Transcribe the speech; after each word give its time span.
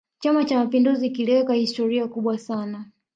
chama 0.19 0.45
cha 0.45 0.59
mapinduzi 0.59 1.09
kiliweka 1.09 1.53
historia 1.53 2.07
kubwa 2.07 2.37
sana 2.37 2.85